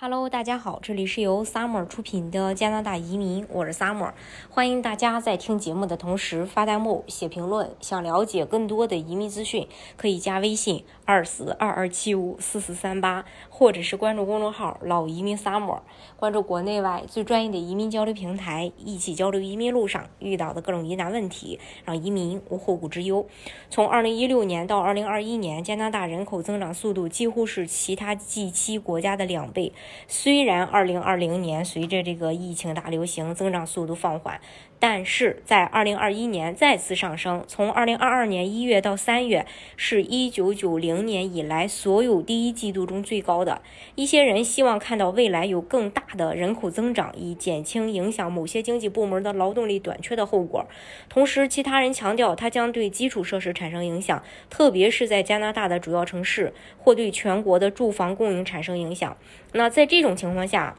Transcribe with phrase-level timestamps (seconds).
[0.00, 4.12] Hello，大家好，这里是由 Summer 出品的加拿大移民，我是 Summer，
[4.48, 7.68] 欢迎大家在听节目的同时发弹幕、写评论。
[7.80, 9.66] 想了解更多的移民资讯，
[9.96, 15.80] 可以加微信二四二二七五四四三八，或者是关注公众号“老移民 Summer”，
[16.16, 23.26] 关注国内外最专业的移民交流平台，一起交流移民路上遇到的各种疑难问题，让移民无后顾之忧。
[23.68, 29.72] 从二零一六年到二零二一年，加拿大人口增长速度几乎是其他 G 七国家的两倍。
[30.06, 34.40] 虽然二零二零年随着这个疫情大流行，增长速度放缓。
[34.80, 39.44] 但是在二零二一年再次上升，从二零二二年一月到三月
[39.76, 43.60] 是一九九零年以来所有第一季度中最高的。
[43.96, 50.68] 一些人希望看到未来有更大的人口增长，以减轻影响某些经济部门的劳动力短缺的后果。
[51.08, 59.16] 同时，其他人强调它将对基础设施产生影响，特别是在加拿大的主要城市，或对全国的住房供应产生影响。
[59.52, 60.74] 那在这种情况下，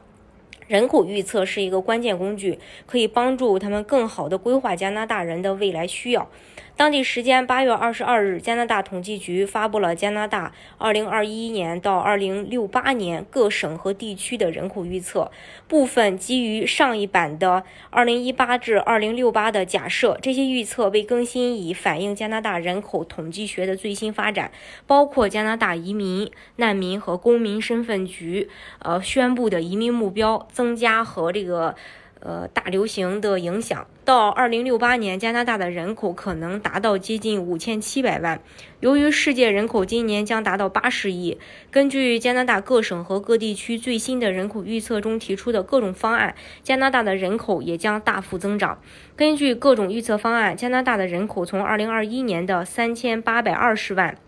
[0.70, 6.30] 人口预测是一个关键工具，可以帮助他们更好地规划加拿大人的未来需要。
[6.76, 15.30] 当地时间八月二十二日，加拿大统计局发布了加拿大二零二一年到二零六八年各省和地区的人口预测，
[15.68, 20.16] 部分基于上一版的二零一八至二零六八的假设。
[20.22, 24.50] 这些预测被更新以反映加拿大人口统计学的最新发展，
[24.86, 31.74] 包括加拿大移民、难民和公民身份局呃宣布的移民目标增加和这个。
[32.22, 38.42] 呃，大流行的影响，到二零六八年，加拿大的人口可能达到接近五千七百万。
[38.80, 41.38] 由于世界人口今年将达到八十亿，
[41.70, 48.78] 根据加拿大各省和各地区最新的人口预测中提出的各种方案，加拿大的人口也将大幅增长。
[49.16, 54.18] 根据各种预测方案，加拿大的人口从二零二一年的三千八百二十万，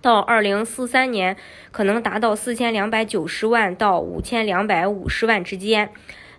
[0.00, 1.36] 到二零四三年
[1.70, 5.90] 可能达到四千两百九十万到五千两百五十万之间。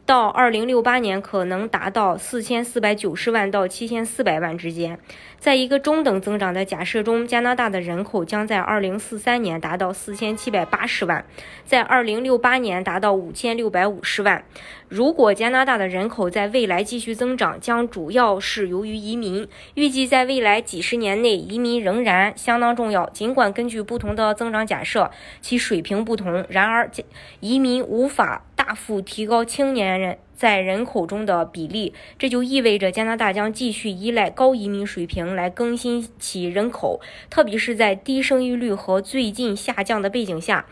[0.06, 5.00] 到二零六八年可能达到四千四百九十万到七千四百万之间。
[5.40, 11.26] 在一个中等增长的假设中，加拿大的人口将在二零四三年达到四千七百八十万，
[11.66, 14.44] 在二零六八年达到五千六百五十万。
[14.88, 19.48] 如果加拿大的人口在未来继续增长，将主要是由于移民。
[19.74, 23.10] 预计在未来几十年内，移民仍然相当重要。
[23.10, 25.10] 尽管根据不同的增长假设，
[25.40, 26.92] 其水平不同，然而
[27.40, 30.18] 移民无法大幅提高青年男人。
[30.34, 40.66] 在人口中的比例，这就意味着加拿大将继续依赖高移民水平来更新其人口，特别是在低生育率和最近下降的背景下。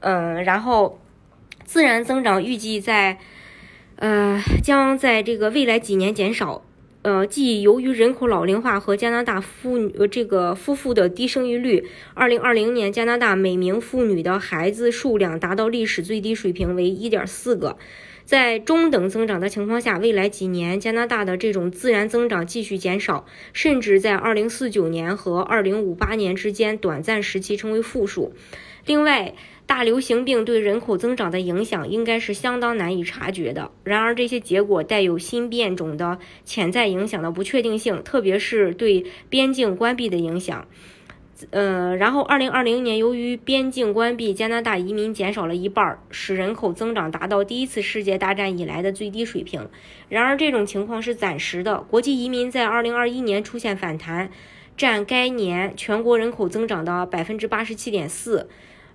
[0.00, 1.00] 嗯，然后
[1.64, 3.16] 自然增长预计在，
[3.94, 6.62] 呃，将在这个未来几年减少。
[7.00, 17.78] 呃，即由于人口老龄化和加拿大妇女这个夫妇的低生育率，二零二零年加拿大每名妇女的孩子数量达到历史最低水平为一点四个。
[18.26, 28.32] 在中等增长的情况下，未来几年加拿大的这种自然增长继续减少，甚至在2049年和2058年之间短暂时期成为负数。
[28.84, 29.32] 另外，
[29.64, 33.70] 大流行病对人口增长的影响应该是相当难以察觉的。
[33.84, 40.66] 然而，这些结果带有新变种的潜在影响的不确定性，特别是对边境关闭的影响。
[41.50, 49.68] 嗯，然后二零二零年，由于边境关闭，加拿大移民减少了一半，使人口增长达到第一次世界大战以来的最低水平。
[50.08, 51.80] 然而，这种情况是暂时的。
[51.80, 54.30] 国际移民在二零二一年出现反弹，
[54.76, 58.48] 占该年全国人口增长的百分之八十七点四。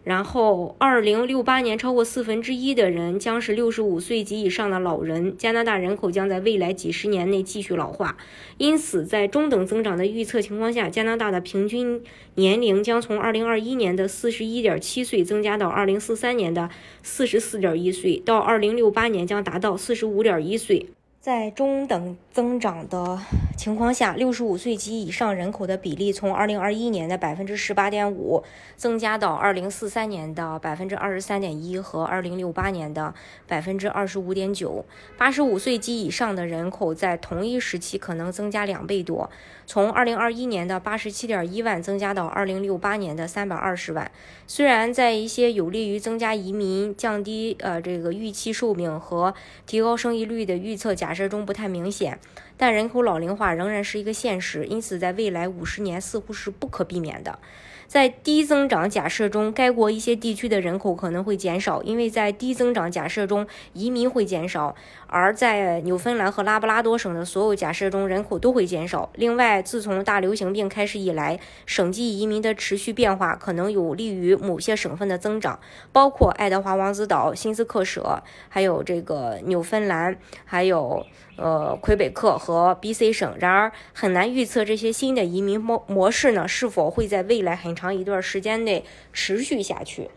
[0.04, 5.38] 然后，二零六八年，超过四分之一的人将是六十五岁及以上的老人。
[5.38, 8.18] 加拿大人口将在未来几十年内继续老化，
[8.58, 12.02] 因此，在中等增长的预测情况下，加拿大的平均
[12.34, 16.72] 年龄将从二零二一年的四十一点七岁增加到二零四三年的
[17.04, 20.88] 四十四点一岁，到二零六八年将达到四十五点一岁。
[21.22, 23.20] 在中等增长的
[23.56, 28.44] 情况下，六十五岁及以上人口的比例从二零二一年的百分之十八点五
[28.76, 33.14] 增加到二零四三年的百分之二十三点一和二零六八年的
[33.48, 34.84] 百分之二十五点九。
[35.16, 39.30] 八十五岁及以上的人口在同一时期可能增加两倍多，
[39.68, 44.10] 从二零二一年的八十七点一万增加到二零六八年的三百二十万。
[44.48, 49.36] 虽然在一些有利于增加移民、降低呃这个预期寿命和
[49.68, 51.11] 提高生育率的预测假。
[51.12, 52.18] 假设中不太明显，
[52.62, 57.40] 但人口老龄化仍然是一个现实，因此在未来五十年似乎是不可避免的。
[57.88, 64.74] 在低增长假设中，该国一些地区的人口可能会减少，因为在低增长假设中，移民会减少；
[65.08, 69.10] 而在纽芬兰和拉布拉多省的所有假设中，人口都会减少。
[69.16, 75.60] 另外，自从大流行病开始以来，省际移民的持续变化可能有利于某些省份的增长，
[75.92, 81.06] 包括爱德华王子岛、新斯克舍，还有这个纽芬兰，还有
[81.36, 83.34] 呃魁北克和和 B.C 省。
[83.40, 88.84] 然而，很难预测这些新的移民模模式呢是否会在未来很长一段时间内
[89.14, 90.10] 持续下去。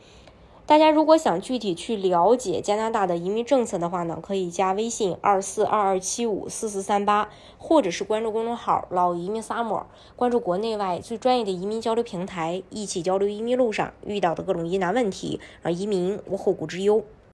[0.66, 7.28] 大家如果想具体去了解加拿大的移民政策的话呢，可以加微信二四二二七五四四三八，
[7.58, 9.84] 或者是关注公众号“老移民 summer”，
[10.16, 17.04] 关注国内外最专业的移民交流平台，一起交流移民路上遇到的各种疑难问题，让移民无后顾之忧。